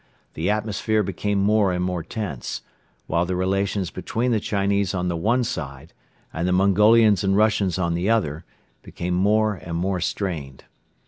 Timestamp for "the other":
7.93-8.43